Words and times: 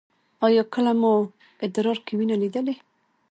ایا 0.45 0.63
کله 0.73 0.91
مو 1.01 1.13
ادرار 1.65 1.97
کې 2.05 2.13
وینه 2.17 2.35
لیدلې؟ 2.41 2.75